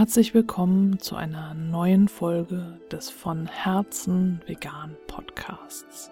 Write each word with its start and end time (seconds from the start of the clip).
Herzlich 0.00 0.32
willkommen 0.32 0.98
zu 0.98 1.14
einer 1.14 1.52
neuen 1.52 2.08
Folge 2.08 2.80
des 2.90 3.10
von 3.10 3.46
Herzen 3.46 4.40
vegan 4.46 4.96
Podcasts, 5.06 6.10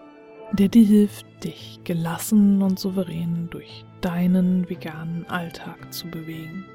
der 0.53 0.69
dir 0.69 0.85
hilft, 0.85 1.25
dich 1.43 1.81
gelassen 1.85 2.61
und 2.61 2.79
souverän 2.79 3.49
durch 3.49 3.87
deinen 4.03 4.69
veganen 4.69 5.25
Alltag 5.31 5.91
zu 5.91 6.07
bewegen. 6.07 6.67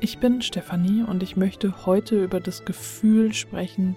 Ich 0.00 0.20
bin 0.20 0.40
Stefanie 0.40 1.02
und 1.02 1.22
ich 1.22 1.36
möchte 1.36 1.84
heute 1.84 2.24
über 2.24 2.40
das 2.40 2.64
Gefühl 2.64 3.34
sprechen, 3.34 3.94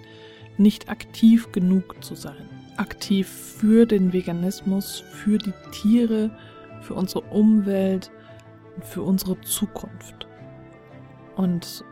nicht 0.58 0.90
aktiv 0.90 1.50
genug 1.52 2.04
zu 2.04 2.16
sein. 2.16 2.50
Aktiv 2.76 3.28
für 3.28 3.86
den 3.86 4.12
Veganismus, 4.12 5.00
für 5.10 5.38
die 5.38 5.54
Tiere, 5.72 6.30
für 6.82 6.92
unsere 6.92 7.22
Umwelt 7.30 8.10
und 8.76 8.84
für 8.84 9.00
unsere 9.04 9.40
Zukunft. 9.40 10.26
Und 11.34 11.82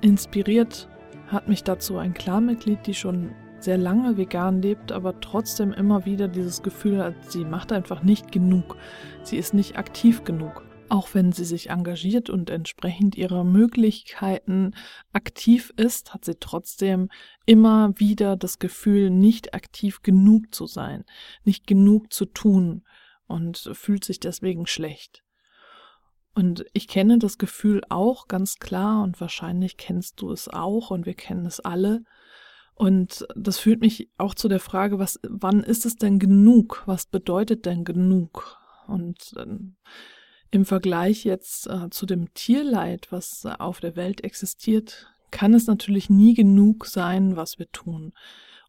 Inspiriert 0.00 0.88
hat 1.28 1.48
mich 1.48 1.64
dazu 1.64 1.96
ein 1.98 2.14
Klarmitglied, 2.14 2.86
die 2.86 2.94
schon 2.94 3.34
sehr 3.58 3.78
lange 3.78 4.16
vegan 4.16 4.62
lebt, 4.62 4.92
aber 4.92 5.20
trotzdem 5.20 5.72
immer 5.72 6.04
wieder 6.04 6.28
dieses 6.28 6.62
Gefühl 6.62 7.02
hat, 7.02 7.14
sie 7.30 7.44
macht 7.44 7.72
einfach 7.72 8.02
nicht 8.02 8.30
genug. 8.30 8.76
Sie 9.22 9.36
ist 9.36 9.54
nicht 9.54 9.76
aktiv 9.76 10.24
genug. 10.24 10.64
Auch 10.88 11.14
wenn 11.14 11.32
sie 11.32 11.44
sich 11.44 11.70
engagiert 11.70 12.30
und 12.30 12.48
entsprechend 12.48 13.16
ihrer 13.16 13.42
Möglichkeiten 13.42 14.72
aktiv 15.12 15.72
ist, 15.76 16.14
hat 16.14 16.24
sie 16.24 16.36
trotzdem 16.38 17.08
immer 17.44 17.92
wieder 17.98 18.36
das 18.36 18.60
Gefühl, 18.60 19.10
nicht 19.10 19.52
aktiv 19.52 20.02
genug 20.02 20.54
zu 20.54 20.66
sein, 20.66 21.04
nicht 21.44 21.66
genug 21.66 22.12
zu 22.12 22.24
tun 22.24 22.84
und 23.26 23.70
fühlt 23.72 24.04
sich 24.04 24.20
deswegen 24.20 24.66
schlecht. 24.68 25.24
Und 26.36 26.66
ich 26.74 26.86
kenne 26.86 27.18
das 27.18 27.38
Gefühl 27.38 27.80
auch 27.88 28.28
ganz 28.28 28.58
klar 28.58 29.02
und 29.02 29.22
wahrscheinlich 29.22 29.78
kennst 29.78 30.20
du 30.20 30.30
es 30.30 30.48
auch 30.48 30.90
und 30.90 31.06
wir 31.06 31.14
kennen 31.14 31.46
es 31.46 31.60
alle. 31.60 32.04
Und 32.74 33.26
das 33.34 33.58
führt 33.58 33.80
mich 33.80 34.10
auch 34.18 34.34
zu 34.34 34.48
der 34.48 34.60
Frage, 34.60 34.98
was, 34.98 35.18
wann 35.26 35.62
ist 35.62 35.86
es 35.86 35.96
denn 35.96 36.18
genug? 36.18 36.82
Was 36.84 37.06
bedeutet 37.06 37.64
denn 37.64 37.84
genug? 37.84 38.58
Und 38.86 39.32
äh, 39.38 39.46
im 40.50 40.66
Vergleich 40.66 41.24
jetzt 41.24 41.68
äh, 41.68 41.88
zu 41.88 42.04
dem 42.04 42.34
Tierleid, 42.34 43.10
was 43.10 43.46
auf 43.46 43.80
der 43.80 43.96
Welt 43.96 44.22
existiert, 44.22 45.06
kann 45.30 45.54
es 45.54 45.66
natürlich 45.66 46.10
nie 46.10 46.34
genug 46.34 46.84
sein, 46.84 47.36
was 47.36 47.58
wir 47.58 47.72
tun. 47.72 48.12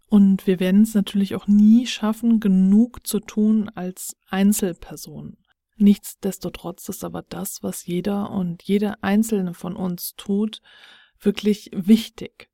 Und 0.07 0.47
wir 0.47 0.61
werden 0.61 0.83
es 0.83 0.93
natürlich 0.93 1.35
auch 1.35 1.47
nie 1.47 1.85
schaffen, 1.85 2.39
genug 2.39 3.05
zu 3.05 3.19
tun 3.19 3.69
als 3.75 4.15
Einzelperson. 4.29 5.35
Nichtsdestotrotz 5.77 6.89
ist 6.89 7.03
aber 7.03 7.21
das, 7.21 7.61
was 7.61 7.85
jeder 7.85 8.31
und 8.31 8.63
jede 8.63 9.01
einzelne 9.03 9.53
von 9.53 9.75
uns 9.75 10.15
tut, 10.15 10.61
wirklich 11.19 11.69
wichtig. 11.73 12.49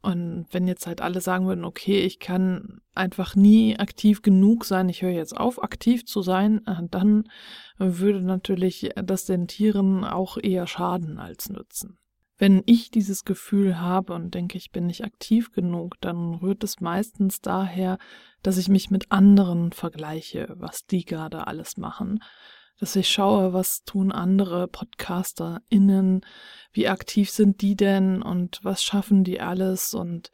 Und 0.00 0.46
wenn 0.52 0.68
jetzt 0.68 0.86
halt 0.86 1.00
alle 1.00 1.20
sagen 1.20 1.46
würden, 1.46 1.64
okay, 1.64 2.00
ich 2.00 2.20
kann 2.20 2.80
einfach 2.94 3.34
nie 3.34 3.78
aktiv 3.78 4.22
genug 4.22 4.64
sein, 4.64 4.88
ich 4.88 5.02
höre 5.02 5.10
jetzt 5.10 5.36
auf, 5.36 5.62
aktiv 5.62 6.04
zu 6.06 6.22
sein, 6.22 6.64
äh, 6.66 6.82
dann 6.88 7.28
würde 7.78 8.22
natürlich 8.22 8.90
das 8.94 9.24
den 9.24 9.48
Tieren 9.48 10.04
auch 10.04 10.38
eher 10.40 10.66
schaden 10.66 11.18
als 11.18 11.48
nützen. 11.48 11.98
Wenn 12.38 12.62
ich 12.66 12.92
dieses 12.92 13.24
Gefühl 13.24 13.80
habe 13.80 14.14
und 14.14 14.32
denke, 14.32 14.56
ich 14.56 14.70
bin 14.70 14.86
nicht 14.86 15.04
aktiv 15.04 15.50
genug, 15.50 16.00
dann 16.00 16.34
rührt 16.34 16.62
es 16.62 16.80
meistens 16.80 17.40
daher, 17.40 17.98
dass 18.42 18.58
ich 18.58 18.68
mich 18.68 18.90
mit 18.90 19.10
anderen 19.10 19.72
vergleiche, 19.72 20.54
was 20.56 20.86
die 20.86 21.04
gerade 21.04 21.48
alles 21.48 21.76
machen. 21.76 22.22
Dass 22.78 22.94
ich 22.94 23.08
schaue, 23.08 23.52
was 23.52 23.82
tun 23.82 24.12
andere 24.12 24.68
PodcasterInnen, 24.68 26.20
wie 26.72 26.86
aktiv 26.86 27.28
sind 27.28 27.60
die 27.60 27.74
denn 27.74 28.22
und 28.22 28.60
was 28.62 28.84
schaffen 28.84 29.24
die 29.24 29.40
alles 29.40 29.92
und 29.92 30.30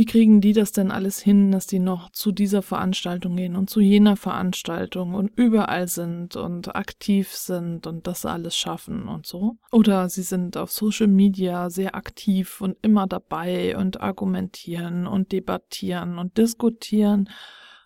wie 0.00 0.06
kriegen 0.06 0.40
die 0.40 0.54
das 0.54 0.72
denn 0.72 0.90
alles 0.90 1.20
hin, 1.20 1.52
dass 1.52 1.66
die 1.66 1.78
noch 1.78 2.08
zu 2.08 2.32
dieser 2.32 2.62
Veranstaltung 2.62 3.36
gehen 3.36 3.54
und 3.54 3.68
zu 3.68 3.80
jener 3.80 4.16
Veranstaltung 4.16 5.12
und 5.12 5.30
überall 5.36 5.88
sind 5.88 6.36
und 6.36 6.74
aktiv 6.74 7.34
sind 7.34 7.86
und 7.86 8.06
das 8.06 8.24
alles 8.24 8.56
schaffen 8.56 9.08
und 9.08 9.26
so? 9.26 9.58
Oder 9.70 10.08
sie 10.08 10.22
sind 10.22 10.56
auf 10.56 10.72
Social 10.72 11.06
Media 11.06 11.68
sehr 11.68 11.94
aktiv 11.96 12.62
und 12.62 12.78
immer 12.80 13.06
dabei 13.06 13.76
und 13.76 14.00
argumentieren 14.00 15.06
und 15.06 15.32
debattieren 15.32 16.16
und 16.16 16.38
diskutieren 16.38 17.28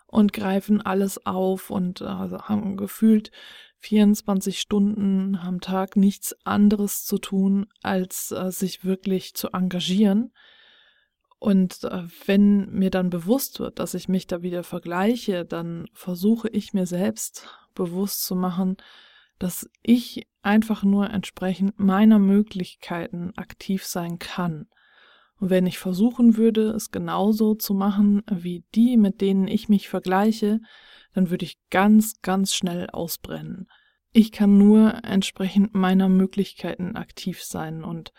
und 0.07 0.33
greifen 0.33 0.81
alles 0.83 1.27
auf 1.27 1.69
und 1.69 2.01
äh, 2.01 2.05
haben 2.05 2.77
gefühlt 2.77 3.33
24 3.81 4.61
Stunden 4.61 5.35
am 5.35 5.61
Tag 5.61 5.97
nichts 5.97 6.37
anderes 6.45 7.05
zu 7.07 7.19
tun, 7.19 7.67
als 7.83 8.31
äh, 8.31 8.53
sich 8.53 8.85
wirklich 8.85 9.35
zu 9.35 9.49
engagieren 9.49 10.31
und 11.39 11.85
äh, 11.85 12.05
wenn 12.27 12.71
mir 12.71 12.91
dann 12.91 13.11
bewusst 13.11 13.61
wird, 13.61 13.79
dass 13.79 13.95
ich 13.95 14.09
mich 14.09 14.27
da 14.27 14.43
wieder 14.43 14.63
vergleiche, 14.63 15.45
dann 15.45 15.87
versuche 15.93 16.49
ich 16.49 16.73
mir 16.73 16.87
selbst 16.87 17.49
bewusst 17.75 18.25
zu 18.25 18.35
machen, 18.35 18.77
dass 19.39 19.69
ich 19.83 20.27
einfach 20.43 20.85
nur 20.85 21.11
entsprechend 21.11 21.79
meiner 21.79 22.19
Möglichkeiten 22.19 23.33
aktiv 23.37 23.85
sein 23.85 24.19
kann. 24.19 24.69
Und 25.39 25.51
wenn 25.51 25.67
ich 25.67 25.79
versuchen 25.79 26.37
würde, 26.37 26.71
es 26.71 26.91
genauso 26.91 27.55
zu 27.55 27.75
machen 27.75 28.23
wie 28.31 28.65
die, 28.75 28.97
mit 28.97 29.21
denen 29.21 29.49
ich 29.49 29.69
mich 29.69 29.89
vergleiche, 29.89 30.61
dann 31.13 31.31
würde 31.31 31.45
ich 31.45 31.59
ganz, 31.71 32.21
ganz 32.23 32.55
schnell 32.55 32.89
ausbrennen. 32.91 33.67
Ich 34.13 34.31
kann 34.31 34.59
nur 34.59 35.05
entsprechend 35.05 35.75
meiner 35.75 36.09
Möglichkeiten 36.09 36.97
aktiv 36.97 37.43
sein 37.43 37.83
und 37.83 38.13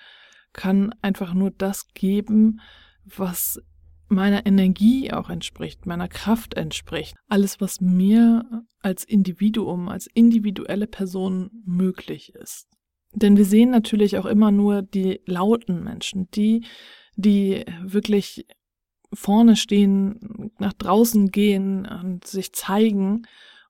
kann 0.51 0.93
einfach 1.01 1.33
nur 1.33 1.51
das 1.51 1.87
geben, 1.93 2.59
was 3.05 3.59
meiner 4.07 4.45
Energie 4.45 5.11
auch 5.11 5.29
entspricht, 5.29 5.85
meiner 5.85 6.07
Kraft 6.07 6.53
entspricht. 6.55 7.15
Alles, 7.27 7.59
was 7.59 7.81
mir 7.81 8.63
als 8.79 9.03
Individuum, 9.03 9.89
als 9.89 10.07
individuelle 10.07 10.87
Person 10.87 11.49
möglich 11.65 12.33
ist. 12.35 12.67
Denn 13.13 13.37
wir 13.37 13.45
sehen 13.45 13.71
natürlich 13.71 14.17
auch 14.17 14.25
immer 14.25 14.51
nur 14.51 14.81
die 14.81 15.21
lauten 15.25 15.83
Menschen, 15.83 16.29
die, 16.31 16.65
die 17.15 17.65
wirklich 17.81 18.45
vorne 19.13 19.55
stehen, 19.55 20.51
nach 20.59 20.73
draußen 20.73 21.31
gehen 21.31 21.85
und 21.85 22.27
sich 22.27 22.53
zeigen 22.53 23.23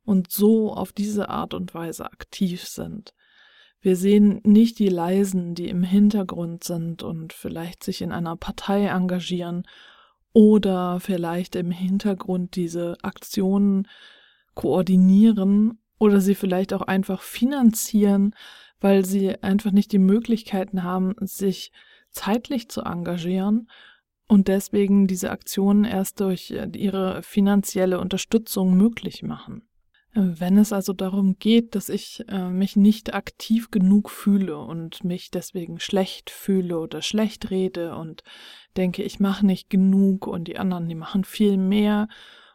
und 0.04 0.32
so 0.32 0.74
auf 0.74 0.94
diese 0.94 1.30
Art 1.30 1.54
und 1.54 1.74
Weise 1.74 2.06
aktiv 2.06 2.64
sind. 2.64 3.14
Wir 3.82 3.96
sehen 3.96 4.42
nicht 4.44 4.80
die 4.80 4.90
Leisen, 4.90 5.54
die 5.54 5.70
im 5.70 5.84
Hintergrund 5.84 6.64
sind 6.64 7.04
und 7.04 7.34
vielleicht 7.34 7.84
sich 7.84 8.02
in 8.02 8.12
einer 8.12 8.36
Partei 8.36 8.86
engagieren 8.88 9.64
oder 10.34 11.00
vielleicht 11.00 11.56
im 11.56 11.72
Hintergrund 11.72 12.56
diese 12.56 12.98
Aktionen 13.04 13.88
koordinieren 14.54 15.80
oder 16.00 16.20
sie 16.20 16.36
vielleicht 16.36 16.74
auch 16.74 16.82
einfach 16.82 17.22
finanzieren, 17.22 18.36
weil 18.80 19.06
sie 19.06 19.42
einfach 19.42 19.72
nicht 19.72 19.92
die 19.92 20.00
Möglichkeiten 20.00 20.84
haben, 20.84 21.16
sich 21.22 21.72
zeitlich 22.10 22.70
zu 22.70 22.82
engagieren 22.82 23.70
und 24.28 24.48
deswegen 24.48 25.08
diese 25.08 25.32
Aktionen 25.32 25.86
erst 25.86 26.20
durch 26.20 26.52
ihre 26.74 27.22
finanzielle 27.22 28.00
Unterstützung 28.00 28.76
möglich 28.76 29.24
machen. 29.24 29.68
Wenn 30.18 30.58
es 30.58 30.72
also 30.72 30.94
darum 30.94 31.40
geht, 31.40 31.76
dass 31.76 31.90
ich 31.90 32.24
äh, 32.30 32.50
mich 32.50 32.78
nicht 32.78 33.14
aktiv 33.14 33.70
genug 33.70 34.10
fühle 34.10 34.58
und 34.58 35.04
mich 35.04 35.30
deswegen 35.30 35.78
schlecht 35.82 36.30
fühle 36.30 36.80
oder 36.80 37.02
schlecht 37.02 37.50
rede 37.50 37.98
und 37.98 38.24
denke, 38.78 39.04
ich 39.04 39.20
mache 39.20 39.46
nicht 39.46 39.70
genug 39.70 40.26
und 40.26 40.48
die 40.48 40.58
anderen, 40.58 40.88
die 40.88 40.96
machen 40.96 41.26
viel 41.26 41.58
mehr 41.58 42.08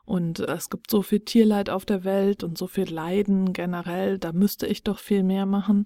und 0.06 0.40
es 0.40 0.70
gibt 0.70 0.90
so 0.90 1.02
viel 1.02 1.20
Tierleid 1.20 1.68
auf 1.68 1.84
der 1.84 2.02
Welt 2.02 2.44
und 2.44 2.56
so 2.56 2.66
viel 2.66 2.90
Leiden 2.90 3.52
generell, 3.52 4.18
da 4.18 4.32
müsste 4.32 4.66
ich 4.66 4.82
doch 4.82 4.98
viel 4.98 5.22
mehr 5.22 5.44
machen, 5.44 5.84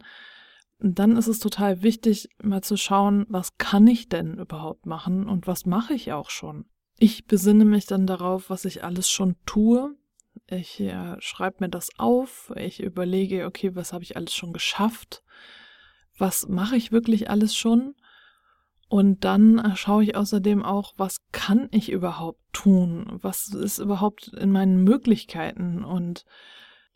dann 0.79 1.17
ist 1.17 1.27
es 1.27 1.41
total 1.41 1.83
wichtig, 1.83 2.29
mal 2.41 2.63
zu 2.63 2.77
schauen, 2.77 3.27
was 3.29 3.59
kann 3.59 3.89
ich 3.89 4.09
denn 4.09 4.39
überhaupt 4.39 4.87
machen 4.87 5.29
und 5.29 5.49
was 5.49 5.67
mache 5.67 5.95
ich 5.95 6.13
auch 6.13 6.31
schon. 6.31 6.67
Ich 7.01 7.27
besinne 7.27 7.65
mich 7.65 7.87
dann 7.87 8.07
darauf, 8.07 8.49
was 8.49 8.65
ich 8.65 8.85
alles 8.85 9.11
schon 9.11 9.35
tue, 9.45 9.97
ich 10.47 10.81
äh, 10.81 11.17
schreibe 11.21 11.59
mir 11.61 11.69
das 11.69 11.91
auf, 11.99 12.53
ich 12.57 12.81
überlege, 12.81 13.47
okay, 13.47 13.75
was 13.75 13.93
habe 13.93 14.05
ich 14.05 14.17
alles 14.17 14.35
schon 14.35 14.53
geschafft, 14.53 15.23
was 16.19 16.49
mache 16.49 16.77
ich 16.77 16.93
wirklich 16.93 17.31
alles 17.31 17.57
schon? 17.57 17.95
Und 18.89 19.25
dann 19.25 19.59
äh, 19.59 19.77
schaue 19.77 20.05
ich 20.05 20.17
außerdem 20.17 20.63
auch, 20.63 20.93
was 20.97 21.19
kann 21.33 21.69
ich 21.73 21.91
überhaupt 21.91 22.41
tun, 22.53 23.19
was 23.23 23.49
ist 23.49 23.79
überhaupt 23.79 24.29
in 24.29 24.53
meinen 24.53 24.85
Möglichkeiten? 24.85 25.85
Und 25.85 26.25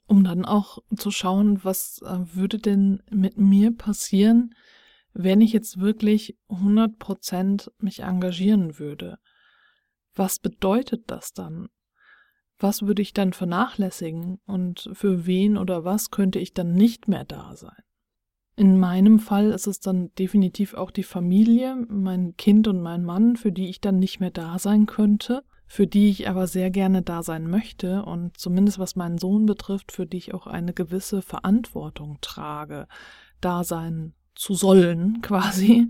um 0.06 0.24
dann 0.24 0.44
auch 0.44 0.78
zu 0.96 1.10
schauen, 1.10 1.64
was 1.64 2.00
äh, 2.02 2.18
würde 2.34 2.58
denn 2.58 3.02
mit 3.10 3.38
mir 3.38 3.76
passieren, 3.76 4.54
wenn 5.12 5.40
ich 5.40 5.52
jetzt 5.52 5.80
wirklich 5.80 6.36
100% 6.48 7.70
mich 7.78 8.00
engagieren 8.00 8.78
würde. 8.78 9.18
Was 10.14 10.38
bedeutet 10.38 11.04
das 11.10 11.32
dann? 11.32 11.68
Was 12.58 12.82
würde 12.82 13.02
ich 13.02 13.12
dann 13.12 13.32
vernachlässigen 13.32 14.38
und 14.46 14.90
für 14.92 15.26
wen 15.26 15.56
oder 15.56 15.84
was 15.84 16.10
könnte 16.10 16.38
ich 16.38 16.54
dann 16.54 16.74
nicht 16.74 17.08
mehr 17.08 17.24
da 17.24 17.54
sein? 17.56 17.82
In 18.56 18.80
meinem 18.80 19.20
Fall 19.20 19.52
ist 19.52 19.68
es 19.68 19.78
dann 19.78 20.12
definitiv 20.18 20.74
auch 20.74 20.90
die 20.90 21.04
Familie, 21.04 21.76
mein 21.88 22.36
Kind 22.36 22.66
und 22.66 22.82
mein 22.82 23.04
Mann, 23.04 23.36
für 23.36 23.52
die 23.52 23.68
ich 23.68 23.80
dann 23.80 24.00
nicht 24.00 24.18
mehr 24.18 24.32
da 24.32 24.58
sein 24.58 24.86
könnte, 24.86 25.44
für 25.68 25.86
die 25.86 26.08
ich 26.08 26.28
aber 26.28 26.48
sehr 26.48 26.70
gerne 26.70 27.02
da 27.02 27.22
sein 27.22 27.48
möchte 27.48 28.02
und 28.02 28.36
zumindest 28.36 28.80
was 28.80 28.96
meinen 28.96 29.18
Sohn 29.18 29.46
betrifft, 29.46 29.92
für 29.92 30.06
die 30.06 30.16
ich 30.16 30.34
auch 30.34 30.48
eine 30.48 30.72
gewisse 30.72 31.22
Verantwortung 31.22 32.18
trage, 32.20 32.88
da 33.40 33.62
sein 33.62 34.14
zu 34.34 34.54
sollen 34.54 35.20
quasi. 35.22 35.88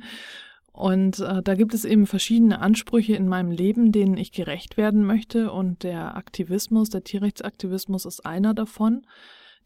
Und 0.78 1.18
äh, 1.18 1.42
da 1.42 1.54
gibt 1.56 1.74
es 1.74 1.84
eben 1.84 2.06
verschiedene 2.06 2.60
Ansprüche 2.60 3.16
in 3.16 3.26
meinem 3.26 3.50
Leben, 3.50 3.90
denen 3.90 4.16
ich 4.16 4.30
gerecht 4.30 4.76
werden 4.76 5.04
möchte. 5.04 5.50
Und 5.50 5.82
der 5.82 6.16
Aktivismus, 6.16 6.88
der 6.88 7.02
Tierrechtsaktivismus 7.02 8.04
ist 8.04 8.24
einer 8.24 8.54
davon 8.54 9.04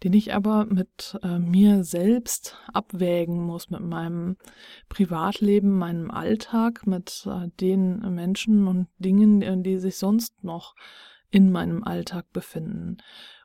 den 0.03 0.14
ich 0.14 0.35
aber 0.35 0.64
mit 0.64 1.17
äh, 1.23 1.38
mir 1.38 1.85
selbst 1.85 2.59
abwägen 2.73 3.41
muss, 3.41 3.70
mit 3.70 3.82
meinem 3.82 4.37
Privatleben, 4.88 5.70
meinem 5.79 6.11
Alltag, 6.11 6.88
mit 6.88 7.25
äh, 7.26 7.49
den 7.61 8.00
Menschen 8.12 8.67
und 8.67 8.88
Dingen, 8.99 9.62
die 9.62 9.79
sich 9.79 9.99
sonst 9.99 10.43
noch 10.43 10.75
in 11.32 11.50
meinem 11.50 11.82
Alltag 11.82 12.31
befinden. 12.32 12.99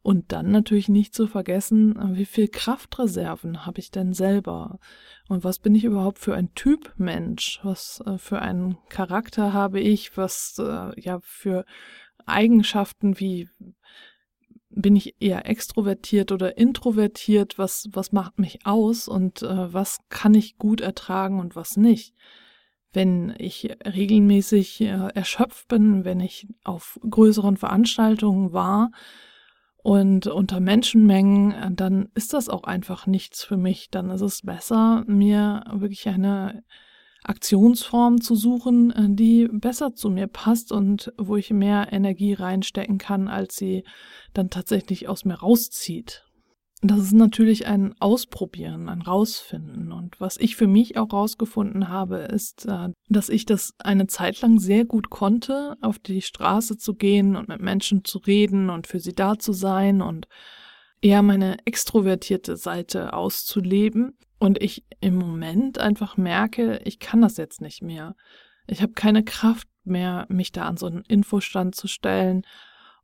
Und 0.03 0.31
dann 0.33 0.51
natürlich 0.51 0.89
nicht 0.89 1.15
zu 1.15 1.25
vergessen, 1.25 1.97
wie 2.15 2.25
viel 2.25 2.49
Kraftreserven 2.49 3.65
habe 3.65 3.79
ich 3.79 3.91
denn 3.91 4.13
selber? 4.13 4.79
Und 5.29 5.43
was 5.43 5.59
bin 5.59 5.73
ich 5.73 5.85
überhaupt 5.85 6.19
für 6.19 6.35
ein 6.35 6.53
Typ 6.53 6.93
Mensch? 6.97 7.59
Was 7.63 8.03
äh, 8.05 8.17
für 8.17 8.41
einen 8.41 8.77
Charakter 8.89 9.53
habe 9.53 9.79
ich? 9.79 10.15
Was 10.17 10.59
äh, 10.59 10.99
ja 10.99 11.19
für 11.21 11.65
Eigenschaften 12.25 13.19
wie 13.19 13.49
bin 14.69 14.97
ich 14.97 15.15
eher 15.21 15.45
extrovertiert 15.45 16.33
oder 16.33 16.57
introvertiert? 16.57 17.57
Was, 17.57 17.87
was 17.93 18.11
macht 18.11 18.37
mich 18.37 18.65
aus 18.65 19.07
und 19.07 19.43
äh, 19.43 19.73
was 19.73 19.99
kann 20.09 20.33
ich 20.33 20.57
gut 20.57 20.81
ertragen 20.81 21.39
und 21.39 21.55
was 21.55 21.77
nicht? 21.77 22.13
Wenn 22.97 23.35
ich 23.37 23.69
regelmäßig 23.85 24.81
äh, 24.81 25.09
erschöpft 25.13 25.67
bin, 25.67 26.03
wenn 26.03 26.19
ich 26.19 26.47
auf 26.63 26.99
größeren 27.07 27.55
Veranstaltungen 27.55 28.53
war 28.53 28.89
und 29.83 30.25
unter 30.25 30.59
Menschenmengen, 30.59 31.51
äh, 31.51 31.69
dann 31.71 32.09
ist 32.15 32.33
das 32.33 32.49
auch 32.49 32.63
einfach 32.63 33.05
nichts 33.05 33.43
für 33.43 33.55
mich. 33.55 33.91
Dann 33.91 34.09
ist 34.09 34.21
es 34.21 34.41
besser, 34.41 35.03
mir 35.05 35.63
wirklich 35.73 36.09
eine 36.09 36.63
Aktionsform 37.23 38.19
zu 38.19 38.35
suchen, 38.35 38.89
äh, 38.89 39.09
die 39.09 39.47
besser 39.47 39.93
zu 39.93 40.09
mir 40.09 40.25
passt 40.25 40.71
und 40.71 41.13
wo 41.19 41.35
ich 41.35 41.51
mehr 41.51 41.93
Energie 41.93 42.33
reinstecken 42.33 42.97
kann, 42.97 43.27
als 43.27 43.57
sie 43.57 43.83
dann 44.33 44.49
tatsächlich 44.49 45.07
aus 45.07 45.23
mir 45.23 45.35
rauszieht. 45.35 46.26
Das 46.81 46.99
ist 46.99 47.13
natürlich 47.13 47.65
ein 47.65 47.95
Ausprobieren, 47.99 48.87
ein 48.87 49.01
Rausfinden. 49.01 49.91
Und 49.91 50.21
was 50.21 50.37
ich 50.37 50.55
für 50.55 50.67
mich 50.67 50.95
auch 50.95 51.11
rausgefunden 51.11 51.89
habe, 51.89 52.17
ist, 52.17 52.67
äh, 52.67 52.89
dass 53.09 53.29
ich 53.29 53.45
das 53.45 53.73
eine 53.79 54.05
Zeit 54.05 54.41
lang 54.41 54.59
sehr 54.59 54.85
gut 54.85 55.09
konnte, 55.09 55.75
auf 55.81 55.97
die 55.97 56.21
Straße 56.21 56.77
zu 56.77 56.93
gehen 56.93 57.35
und 57.35 57.47
mit 57.47 57.61
Menschen 57.61 58.05
zu 58.05 58.19
reden 58.19 58.69
und 58.69 58.85
für 58.85 58.99
sie 58.99 59.13
da 59.13 59.39
zu 59.39 59.53
sein 59.53 60.03
und 60.03 60.27
eher 61.01 61.23
meine 61.23 61.57
extrovertierte 61.65 62.57
Seite 62.57 63.13
auszuleben. 63.13 64.15
Und 64.37 64.61
ich 64.61 64.85
im 65.01 65.15
Moment 65.15 65.79
einfach 65.79 66.15
merke, 66.15 66.79
ich 66.85 66.99
kann 66.99 67.21
das 67.23 67.37
jetzt 67.37 67.59
nicht 67.59 67.81
mehr. 67.81 68.15
Ich 68.67 68.83
habe 68.83 68.93
keine 68.93 69.23
Kraft 69.23 69.67
mehr, 69.83 70.27
mich 70.29 70.51
da 70.51 70.65
an 70.65 70.77
so 70.77 70.85
einen 70.85 71.03
Infostand 71.07 71.73
zu 71.73 71.87
stellen 71.87 72.43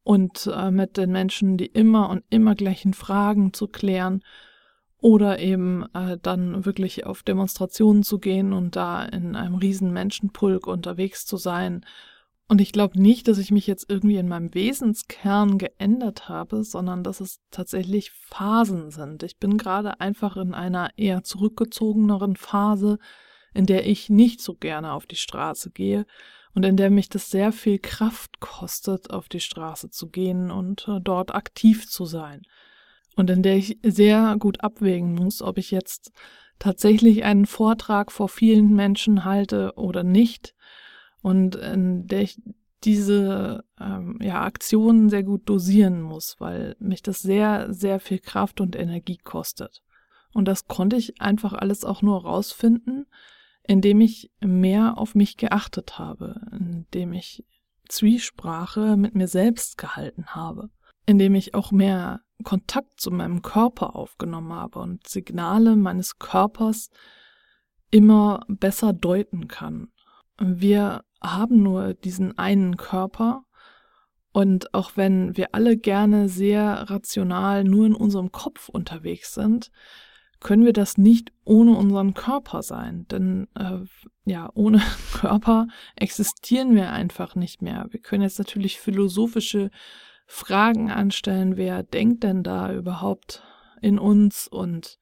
und 0.03 0.49
äh, 0.53 0.71
mit 0.71 0.97
den 0.97 1.11
Menschen 1.11 1.57
die 1.57 1.65
immer 1.65 2.09
und 2.09 2.23
immer 2.29 2.55
gleichen 2.55 2.93
Fragen 2.93 3.53
zu 3.53 3.67
klären 3.67 4.23
oder 4.97 5.39
eben 5.39 5.85
äh, 5.93 6.17
dann 6.21 6.65
wirklich 6.65 7.05
auf 7.05 7.23
Demonstrationen 7.23 8.03
zu 8.03 8.19
gehen 8.19 8.53
und 8.53 8.75
da 8.75 9.03
in 9.03 9.35
einem 9.35 9.55
riesen 9.55 9.91
Menschenpulk 9.91 10.67
unterwegs 10.67 11.25
zu 11.25 11.37
sein 11.37 11.85
und 12.47 12.59
ich 12.59 12.71
glaube 12.71 13.01
nicht, 13.01 13.27
dass 13.27 13.37
ich 13.37 13.51
mich 13.51 13.67
jetzt 13.67 13.89
irgendwie 13.89 14.17
in 14.17 14.27
meinem 14.27 14.53
Wesenskern 14.53 15.57
geändert 15.57 16.27
habe, 16.27 16.63
sondern 16.63 17.03
dass 17.03 17.21
es 17.21 17.39
tatsächlich 17.51 18.11
Phasen 18.11 18.91
sind. 18.91 19.23
Ich 19.23 19.37
bin 19.37 19.57
gerade 19.57 19.99
einfach 20.01 20.35
in 20.37 20.53
einer 20.53 20.89
eher 20.97 21.23
zurückgezogeneren 21.23 22.35
Phase, 22.35 22.99
in 23.53 23.65
der 23.65 23.87
ich 23.87 24.09
nicht 24.09 24.41
so 24.41 24.55
gerne 24.55 24.91
auf 24.91 25.05
die 25.05 25.15
Straße 25.15 25.71
gehe 25.71 26.05
und 26.55 26.63
in 26.63 26.77
der 26.77 26.89
mich 26.89 27.09
das 27.09 27.29
sehr 27.29 27.51
viel 27.51 27.79
Kraft 27.79 28.39
kostet, 28.39 29.11
auf 29.11 29.27
die 29.29 29.39
Straße 29.39 29.89
zu 29.89 30.09
gehen 30.09 30.51
und 30.51 30.87
äh, 30.87 30.99
dort 31.01 31.33
aktiv 31.33 31.89
zu 31.89 32.05
sein. 32.05 32.43
Und 33.15 33.29
in 33.29 33.43
der 33.43 33.57
ich 33.57 33.79
sehr 33.83 34.35
gut 34.39 34.63
abwägen 34.63 35.13
muss, 35.13 35.41
ob 35.41 35.57
ich 35.57 35.71
jetzt 35.71 36.11
tatsächlich 36.59 37.23
einen 37.23 37.45
Vortrag 37.45 38.11
vor 38.11 38.29
vielen 38.29 38.73
Menschen 38.73 39.25
halte 39.25 39.73
oder 39.75 40.03
nicht 40.03 40.55
und 41.21 41.55
in 41.55 42.07
der 42.07 42.21
ich 42.21 42.41
diese 42.83 43.63
ähm, 43.79 44.19
ja, 44.21 44.43
Aktionen 44.43 45.09
sehr 45.09 45.23
gut 45.23 45.43
dosieren 45.45 46.01
muss, 46.01 46.35
weil 46.39 46.75
mich 46.79 47.01
das 47.01 47.21
sehr, 47.21 47.73
sehr 47.73 47.99
viel 47.99 48.19
Kraft 48.19 48.61
und 48.61 48.75
Energie 48.75 49.17
kostet. 49.17 49.81
Und 50.33 50.47
das 50.47 50.67
konnte 50.67 50.95
ich 50.95 51.21
einfach 51.21 51.53
alles 51.53 51.85
auch 51.85 52.01
nur 52.01 52.23
rausfinden, 52.23 53.05
indem 53.65 54.01
ich 54.01 54.31
mehr 54.39 54.97
auf 54.97 55.15
mich 55.15 55.37
geachtet 55.37 55.97
habe, 55.97 56.41
indem 56.51 57.13
ich 57.13 57.45
Zwiesprache 57.87 58.97
mit 58.97 59.15
mir 59.15 59.27
selbst 59.27 59.77
gehalten 59.77 60.27
habe, 60.27 60.69
indem 61.05 61.35
ich 61.35 61.53
auch 61.53 61.71
mehr 61.71 62.21
Kontakt 62.43 62.99
zu 62.99 63.11
meinem 63.11 63.41
Körper 63.41 63.95
aufgenommen 63.95 64.53
habe 64.53 64.79
und 64.79 65.07
Signale 65.07 65.75
meines 65.75 66.19
Körpers 66.19 66.89
immer 67.91 68.43
besser 68.47 68.91
deuten 68.91 69.47
kann. 69.47 69.89
Wir 70.39 71.03
haben 71.21 71.61
nur 71.61 71.93
diesen 71.93 72.37
einen 72.37 72.77
Körper. 72.77 73.45
Und 74.31 74.73
auch 74.73 74.93
wenn 74.95 75.37
wir 75.37 75.53
alle 75.53 75.77
gerne 75.77 76.27
sehr 76.27 76.89
rational 76.89 77.63
nur 77.63 77.85
in 77.85 77.93
unserem 77.93 78.31
Kopf 78.31 78.67
unterwegs 78.67 79.33
sind, 79.35 79.69
können 80.43 80.65
wir 80.65 80.73
das 80.73 80.97
nicht 80.97 81.31
ohne 81.45 81.75
unseren 81.75 82.13
Körper 82.13 82.61
sein. 82.61 83.07
Denn 83.09 83.47
äh, 83.55 83.79
ja, 84.25 84.49
ohne 84.53 84.81
Körper 85.13 85.67
existieren 85.95 86.75
wir 86.75 86.91
einfach 86.91 87.35
nicht 87.35 87.61
mehr. 87.61 87.87
Wir 87.89 87.99
können 87.99 88.21
jetzt 88.21 88.39
natürlich 88.39 88.79
philosophische 88.79 89.71
Fragen 90.27 90.91
anstellen, 90.91 91.57
wer 91.57 91.83
denkt 91.83 92.23
denn 92.23 92.43
da 92.43 92.73
überhaupt 92.73 93.43
in 93.81 93.99
uns 93.99 94.47
und 94.47 94.99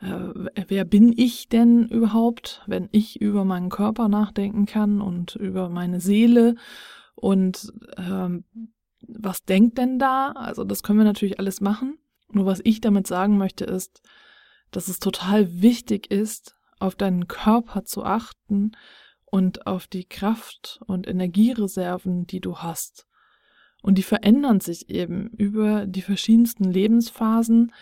äh, 0.00 0.28
wer 0.68 0.84
bin 0.84 1.14
ich 1.16 1.48
denn 1.48 1.88
überhaupt, 1.88 2.62
wenn 2.66 2.88
ich 2.92 3.20
über 3.20 3.44
meinen 3.44 3.70
Körper 3.70 4.08
nachdenken 4.08 4.66
kann 4.66 5.00
und 5.00 5.36
über 5.36 5.68
meine 5.68 6.00
Seele 6.00 6.56
und 7.14 7.72
ähm, 7.96 8.44
was 9.08 9.44
denkt 9.44 9.78
denn 9.78 9.98
da? 9.98 10.32
Also 10.32 10.64
das 10.64 10.82
können 10.82 10.98
wir 10.98 11.04
natürlich 11.04 11.38
alles 11.38 11.60
machen. 11.60 11.98
Nur 12.30 12.44
was 12.44 12.60
ich 12.64 12.80
damit 12.80 13.06
sagen 13.06 13.38
möchte 13.38 13.64
ist, 13.64 14.02
dass 14.76 14.88
es 14.88 14.98
total 14.98 15.62
wichtig 15.62 16.10
ist, 16.10 16.54
auf 16.78 16.96
deinen 16.96 17.28
Körper 17.28 17.86
zu 17.86 18.04
achten 18.04 18.72
und 19.24 19.66
auf 19.66 19.86
die 19.86 20.04
Kraft 20.04 20.80
und 20.86 21.08
Energiereserven, 21.08 22.26
die 22.26 22.40
du 22.40 22.58
hast. 22.58 23.06
Und 23.80 23.96
die 23.96 24.02
verändern 24.02 24.60
sich 24.60 24.90
eben 24.90 25.28
über 25.28 25.86
die 25.86 26.02
verschiedensten 26.02 26.64
Lebensphasen, 26.64 27.72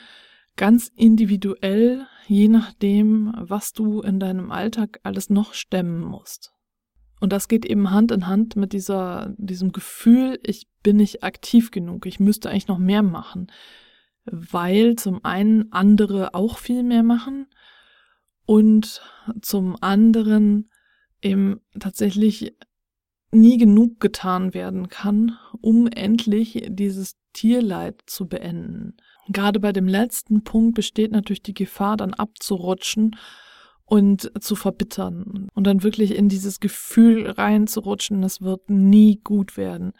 ganz 0.56 0.86
individuell, 0.94 2.06
je 2.28 2.46
nachdem, 2.46 3.34
was 3.40 3.72
du 3.72 4.00
in 4.00 4.20
deinem 4.20 4.52
Alltag 4.52 5.00
alles 5.02 5.30
noch 5.30 5.52
stemmen 5.52 6.00
musst. 6.00 6.52
Und 7.18 7.32
das 7.32 7.48
geht 7.48 7.64
eben 7.64 7.90
Hand 7.90 8.12
in 8.12 8.28
Hand 8.28 8.54
mit 8.54 8.72
dieser, 8.72 9.34
diesem 9.36 9.72
Gefühl, 9.72 10.38
ich 10.44 10.68
bin 10.84 10.98
nicht 10.98 11.24
aktiv 11.24 11.72
genug, 11.72 12.06
ich 12.06 12.20
müsste 12.20 12.50
eigentlich 12.50 12.68
noch 12.68 12.78
mehr 12.78 13.02
machen, 13.02 13.48
weil 14.24 14.96
zum 14.96 15.24
einen 15.24 15.72
andere 15.72 16.34
auch 16.34 16.58
viel 16.58 16.82
mehr 16.82 17.02
machen 17.02 17.46
und 18.46 19.02
zum 19.42 19.76
anderen 19.80 20.70
eben 21.22 21.60
tatsächlich 21.78 22.54
nie 23.32 23.58
genug 23.58 24.00
getan 24.00 24.54
werden 24.54 24.88
kann, 24.88 25.36
um 25.60 25.86
endlich 25.88 26.66
dieses 26.68 27.16
Tierleid 27.32 28.02
zu 28.06 28.28
beenden. 28.28 28.96
Gerade 29.28 29.60
bei 29.60 29.72
dem 29.72 29.88
letzten 29.88 30.44
Punkt 30.44 30.74
besteht 30.74 31.10
natürlich 31.10 31.42
die 31.42 31.54
Gefahr, 31.54 31.96
dann 31.96 32.14
abzurutschen 32.14 33.16
und 33.86 34.30
zu 34.42 34.54
verbittern 34.54 35.48
und 35.54 35.66
dann 35.66 35.82
wirklich 35.82 36.14
in 36.14 36.28
dieses 36.28 36.60
Gefühl 36.60 37.28
reinzurutschen, 37.30 38.22
es 38.22 38.40
wird 38.40 38.70
nie 38.70 39.20
gut 39.22 39.56
werden. 39.56 39.92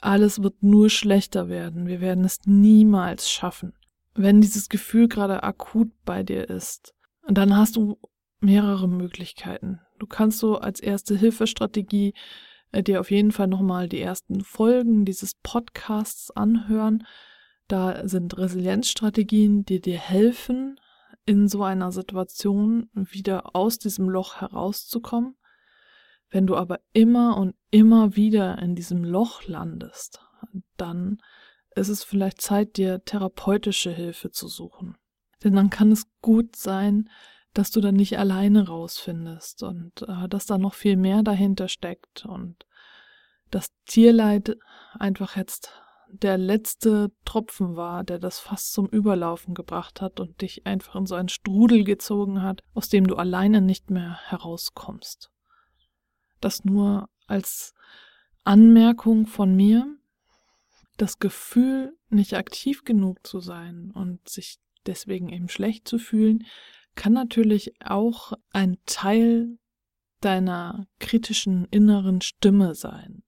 Alles 0.00 0.42
wird 0.42 0.62
nur 0.62 0.90
schlechter 0.90 1.48
werden. 1.48 1.86
Wir 1.86 2.00
werden 2.00 2.24
es 2.24 2.40
niemals 2.44 3.30
schaffen. 3.30 3.72
Wenn 4.14 4.40
dieses 4.40 4.68
Gefühl 4.68 5.08
gerade 5.08 5.42
akut 5.42 5.90
bei 6.04 6.22
dir 6.22 6.48
ist, 6.48 6.94
dann 7.26 7.56
hast 7.56 7.76
du 7.76 7.98
mehrere 8.40 8.88
Möglichkeiten. 8.88 9.80
Du 9.98 10.06
kannst 10.06 10.38
so 10.38 10.58
als 10.58 10.80
erste 10.80 11.16
Hilfestrategie 11.16 12.14
äh, 12.72 12.82
dir 12.82 13.00
auf 13.00 13.10
jeden 13.10 13.32
Fall 13.32 13.48
nochmal 13.48 13.88
die 13.88 14.00
ersten 14.00 14.42
Folgen 14.42 15.04
dieses 15.04 15.34
Podcasts 15.34 16.30
anhören, 16.30 17.04
da 17.68 18.08
sind 18.08 18.38
Resilienzstrategien, 18.38 19.64
die 19.64 19.80
dir 19.80 19.98
helfen, 19.98 20.80
in 21.26 21.48
so 21.48 21.62
einer 21.62 21.92
Situation 21.92 22.88
wieder 22.94 23.54
aus 23.54 23.78
diesem 23.78 24.08
Loch 24.08 24.40
herauszukommen. 24.40 25.36
Wenn 26.30 26.46
du 26.46 26.56
aber 26.56 26.80
immer 26.92 27.36
und 27.36 27.54
immer 27.70 28.16
wieder 28.16 28.58
in 28.58 28.74
diesem 28.74 29.04
Loch 29.04 29.46
landest, 29.46 30.20
dann 30.76 31.18
ist 31.74 31.88
es 31.88 32.04
vielleicht 32.04 32.40
Zeit, 32.40 32.76
dir 32.76 33.04
therapeutische 33.04 33.90
Hilfe 33.90 34.30
zu 34.30 34.48
suchen. 34.48 34.96
Denn 35.42 35.54
dann 35.54 35.70
kann 35.70 35.92
es 35.92 36.06
gut 36.20 36.56
sein, 36.56 37.08
dass 37.54 37.70
du 37.70 37.80
dann 37.80 37.94
nicht 37.94 38.18
alleine 38.18 38.68
rausfindest 38.68 39.62
und 39.62 40.02
äh, 40.02 40.28
dass 40.28 40.46
da 40.46 40.58
noch 40.58 40.74
viel 40.74 40.96
mehr 40.96 41.22
dahinter 41.22 41.68
steckt 41.68 42.26
und 42.26 42.66
das 43.50 43.72
Tierleid 43.86 44.56
einfach 44.98 45.36
jetzt 45.36 45.72
der 46.10 46.38
letzte 46.38 47.10
Tropfen 47.24 47.76
war, 47.76 48.04
der 48.04 48.18
das 48.18 48.38
fast 48.38 48.72
zum 48.72 48.86
Überlaufen 48.86 49.54
gebracht 49.54 50.00
hat 50.00 50.20
und 50.20 50.40
dich 50.40 50.66
einfach 50.66 50.94
in 50.96 51.06
so 51.06 51.14
einen 51.14 51.28
Strudel 51.28 51.84
gezogen 51.84 52.42
hat, 52.42 52.62
aus 52.74 52.88
dem 52.88 53.06
du 53.06 53.16
alleine 53.16 53.60
nicht 53.60 53.90
mehr 53.90 54.18
herauskommst. 54.28 55.30
Das 56.40 56.64
nur 56.64 57.08
als 57.26 57.74
Anmerkung 58.44 59.26
von 59.26 59.54
mir, 59.54 59.86
das 60.96 61.18
Gefühl, 61.18 61.96
nicht 62.08 62.34
aktiv 62.34 62.84
genug 62.84 63.26
zu 63.26 63.40
sein 63.40 63.90
und 63.94 64.28
sich 64.28 64.58
deswegen 64.86 65.28
eben 65.28 65.48
schlecht 65.48 65.86
zu 65.86 65.98
fühlen, 65.98 66.44
kann 66.94 67.12
natürlich 67.12 67.74
auch 67.80 68.32
ein 68.50 68.78
Teil 68.86 69.58
deiner 70.20 70.86
kritischen 70.98 71.66
inneren 71.70 72.20
Stimme 72.20 72.74
sein. 72.74 73.22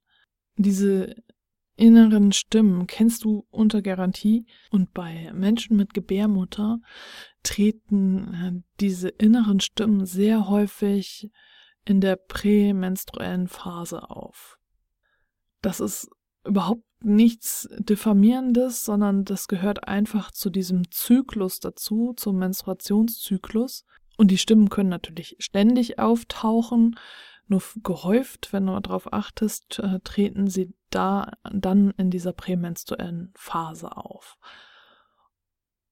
Diese 0.56 1.14
inneren 1.76 2.32
Stimmen 2.32 2.86
kennst 2.86 3.24
du 3.24 3.46
unter 3.50 3.80
Garantie 3.80 4.46
und 4.70 4.92
bei 4.92 5.32
Menschen 5.32 5.76
mit 5.76 5.94
Gebärmutter 5.94 6.80
treten 7.42 8.34
äh, 8.34 8.52
diese 8.80 9.08
inneren 9.08 9.60
Stimmen 9.60 10.04
sehr 10.04 10.48
häufig 10.48 11.30
in 11.84 12.00
der 12.00 12.16
prämenstruellen 12.16 13.49
Phase 13.49 14.10
auf. 14.10 14.58
Das 15.62 15.80
ist 15.80 16.08
überhaupt 16.44 16.84
nichts 17.02 17.68
Diffamierendes, 17.78 18.84
sondern 18.84 19.25
das 19.25 19.49
gehört 19.49 19.88
einfach 19.88 20.30
zu 20.30 20.50
diesem 20.50 20.90
Zyklus 20.90 21.60
dazu, 21.60 22.12
zum 22.16 22.38
Menstruationszyklus. 22.38 23.84
Und 24.16 24.30
die 24.30 24.38
Stimmen 24.38 24.68
können 24.68 24.90
natürlich 24.90 25.37
ständig 25.38 25.99
auftauchen, 25.99 26.99
nur 27.46 27.62
gehäuft, 27.82 28.52
wenn 28.52 28.66
du 28.66 28.78
darauf 28.80 29.12
achtest, 29.12 29.80
äh, 29.80 29.99
treten 30.04 30.46
sie 30.46 30.72
da 30.90 31.32
dann 31.42 31.90
in 31.96 32.10
dieser 32.10 32.32
prämenstruellen 32.32 33.32
Phase 33.34 33.96
auf. 33.96 34.38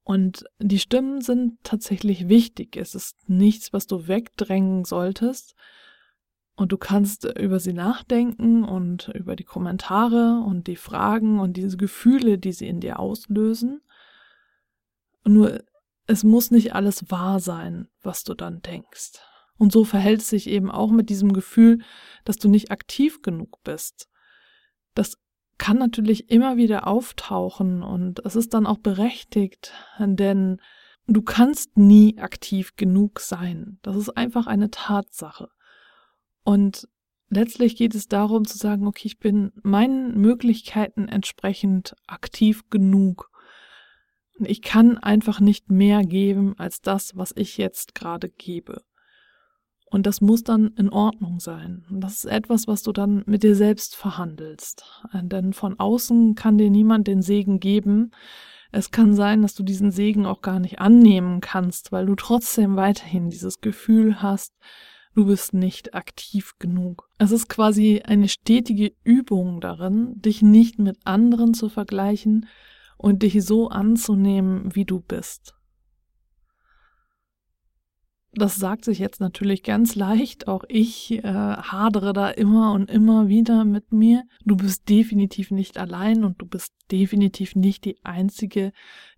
Und 0.09 0.47
die 0.59 0.79
Stimmen 0.79 1.21
sind 1.21 1.63
tatsächlich 1.65 2.31
wichtig. 2.31 2.79
Es 2.79 2.95
ist 2.95 3.29
nichts, 3.29 3.75
was 3.75 3.87
du 3.87 4.09
wegdrängen 4.09 4.87
solltest. 4.87 5.55
Und 6.57 6.73
du 6.73 6.79
kannst 6.79 7.25
über 7.39 7.61
sie 7.61 7.75
nachdenken 7.75 8.65
und 8.65 9.09
über 9.09 9.37
die 9.37 9.45
Kommentare 9.45 10.43
und 10.47 10.67
die 10.67 10.77
Fragen 10.77 11.39
und 11.41 11.59
diese 11.59 11.77
Gefühle, 11.77 12.39
die 12.39 12.53
sie 12.53 12.69
in 12.69 12.81
dir 12.81 13.01
auslösen. 13.01 13.83
Nur 15.27 15.63
es 16.07 16.25
muss 16.25 16.51
nicht 16.51 16.75
alles 16.75 17.11
wahr 17.11 17.39
sein, 17.39 17.89
was 18.01 18.25
du 18.25 18.33
dann 18.33 18.63
denkst. 18.63 19.21
Und 19.59 19.73
so 19.73 19.85
verhält 19.85 20.23
es 20.23 20.31
sich 20.31 20.47
eben 20.47 20.71
auch 20.71 20.91
mit 20.91 21.11
diesem 21.11 21.35
Gefühl, 21.35 21.83
dass 22.25 22.39
du 22.39 22.49
nicht 22.49 22.71
aktiv 22.71 23.21
genug 23.21 23.63
bist. 23.63 24.09
Das 24.95 25.19
kann 25.59 25.79
natürlich 25.79 26.31
immer 26.31 26.57
wieder 26.57 26.87
auftauchen 26.87 27.83
und 27.83 28.25
es 28.25 28.37
ist 28.37 28.55
dann 28.55 28.67
auch 28.67 28.79
berechtigt, 28.79 29.73
denn 29.99 30.61
du 31.07 31.23
kannst 31.23 31.77
nie 31.77 32.19
aktiv 32.19 32.77
genug 32.77 33.21
sein. 33.21 33.79
Das 33.83 33.97
ist 33.97 34.11
einfach 34.11 34.47
eine 34.47 34.71
Tatsache. 34.71 35.49
Und 36.45 36.89
letztlich 37.29 37.77
geht 37.77 37.95
es 37.95 38.09
darum 38.09 38.47
zu 38.47 38.57
sagen, 38.57 38.87
okay, 38.87 39.09
ich 39.09 39.19
bin 39.19 39.53
meinen 39.63 40.19
Möglichkeiten 40.19 41.09
entsprechend 41.09 41.95
aktiv 42.07 42.71
genug. 42.71 43.31
Ich 44.41 44.63
kann 44.63 44.97
einfach 44.97 45.41
nicht 45.41 45.71
mehr 45.71 46.05
geben 46.05 46.55
als 46.59 46.81
das, 46.81 47.17
was 47.17 47.33
ich 47.37 47.59
jetzt 47.59 47.95
gerade 47.95 48.29
gebe. 48.29 48.83
Und 49.91 50.07
das 50.07 50.21
muss 50.21 50.43
dann 50.43 50.69
in 50.77 50.91
Ordnung 50.91 51.41
sein. 51.41 51.85
Das 51.91 52.17
ist 52.17 52.25
etwas, 52.27 52.67
was 52.67 52.83
du 52.83 52.93
dann 52.93 53.23
mit 53.27 53.43
dir 53.43 53.55
selbst 53.55 53.97
verhandelst. 53.97 54.85
Denn 55.15 55.53
von 55.53 55.79
außen 55.79 56.35
kann 56.35 56.59
dir 56.59 56.71
niemand 56.71 57.07
den 57.07 57.23
Segen 57.23 57.59
geben. 57.59 58.11
Es 58.71 58.91
kann 58.91 59.15
sein, 59.15 59.41
dass 59.41 59.55
du 59.55 59.63
diesen 59.63 59.91
Segen 59.91 60.27
auch 60.27 60.43
gar 60.43 60.61
nicht 60.61 60.79
annehmen 60.79 61.41
kannst, 61.41 61.91
weil 61.91 62.05
du 62.05 62.17
trotzdem 62.17 62.77
weiterhin 62.77 63.31
dieses 63.31 63.61
Gefühl 63.61 64.21
hast, 64.21 64.53
du 65.15 65.25
bist 65.25 65.55
nicht 65.55 65.95
aktiv 65.95 66.53
genug. 66.59 67.09
Es 67.19 67.33
ist 67.33 67.49
quasi 67.49 68.03
eine 68.05 68.29
stetige 68.29 68.93
Übung 69.05 69.63
darin, 69.63 70.21
dich 70.21 70.43
nicht 70.43 70.79
mit 70.79 70.99
anderen 71.05 71.55
zu 71.55 71.71
vergleichen 71.71 72.47
und 72.99 73.23
dich 73.23 73.43
so 73.43 73.69
anzunehmen, 73.69 74.75
wie 74.75 74.85
du 74.85 75.01
bist 75.01 75.58
das 78.33 78.57
sagt 78.57 78.85
sich 78.85 78.99
jetzt 78.99 79.21
natürlich 79.21 79.63
ganz 79.63 79.95
leicht. 79.95 80.49
Auch 80.49 80.65
ich 80.69 81.13
äh, 81.13 81.23
hadere 81.23 82.13
da 82.13 82.29
immer 82.29 82.73
und 82.73 82.91
immer 82.91 83.29
wieder 83.29 83.65
mit 83.65 83.91
mir. 83.93 84.25
Du 84.45 84.57
bist 84.57 84.89
definitiv 84.89 85.51
nicht 85.51 85.79
allein 85.79 86.25
und 86.25 86.41
du 86.41 86.47
bist 86.47 86.75
definitiv 86.91 87.57
nicht 87.57 87.85
die 87.85 88.05
Einzige, 88.05 88.73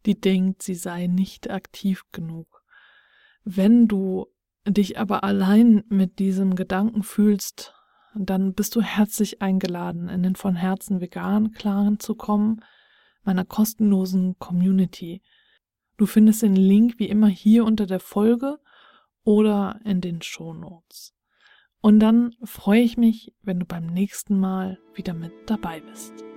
die 0.06 0.20
denkt, 0.20 0.62
sie 0.62 0.74
sei 0.74 1.06
nicht 1.08 1.50
aktiv 1.50 2.04
genug. 2.12 2.62
Wenn 3.44 3.88
du 3.88 4.26
dich 4.66 4.98
aber 4.98 5.24
allein 5.24 5.82
mit 5.88 6.18
diesem 6.18 6.54
Gedanken 6.54 7.02
fühlst, 7.02 7.74
dann 8.14 8.54
bist 8.54 8.76
du 8.76 8.82
herzlich 8.82 9.42
eingeladen, 9.42 10.08
in 10.08 10.22
den 10.22 10.36
von 10.36 10.54
Herzen 10.54 11.00
veganen 11.00 11.52
Klaren 11.52 11.98
zu 11.98 12.14
kommen, 12.14 12.60
meiner 13.24 13.44
kostenlosen 13.44 14.38
Community. 14.38 15.22
Du 15.96 16.06
findest 16.06 16.42
den 16.42 16.56
Link 16.56 16.94
wie 16.98 17.08
immer 17.08 17.28
hier 17.28 17.64
unter 17.64 17.86
der 17.86 18.00
Folge 18.00 18.58
oder 19.24 19.80
in 19.84 20.00
den 20.00 20.22
Shownotes. 20.22 21.14
Und 21.80 22.00
dann 22.00 22.34
freue 22.44 22.82
ich 22.82 22.96
mich, 22.96 23.34
wenn 23.42 23.60
du 23.60 23.66
beim 23.66 23.86
nächsten 23.86 24.38
Mal 24.38 24.78
wieder 24.94 25.14
mit 25.14 25.32
dabei 25.46 25.80
bist. 25.80 26.29